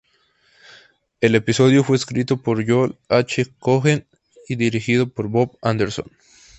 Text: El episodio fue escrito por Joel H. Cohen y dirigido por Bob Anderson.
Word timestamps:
El 1.19 1.35
episodio 1.35 1.83
fue 1.83 1.95
escrito 1.95 2.37
por 2.37 2.67
Joel 2.67 2.97
H. 3.07 3.53
Cohen 3.59 4.07
y 4.47 4.55
dirigido 4.55 5.07
por 5.07 5.27
Bob 5.27 5.59
Anderson. 5.61 6.09